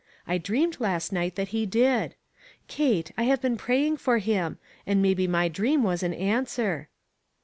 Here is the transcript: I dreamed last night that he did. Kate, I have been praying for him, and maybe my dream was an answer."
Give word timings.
I 0.25 0.39
dreamed 0.39 0.79
last 0.79 1.11
night 1.13 1.35
that 1.35 1.49
he 1.49 1.67
did. 1.67 2.15
Kate, 2.67 3.11
I 3.19 3.25
have 3.25 3.39
been 3.39 3.55
praying 3.55 3.97
for 3.97 4.17
him, 4.17 4.57
and 4.87 4.99
maybe 4.99 5.27
my 5.27 5.47
dream 5.47 5.83
was 5.83 6.01
an 6.01 6.15
answer." 6.15 6.89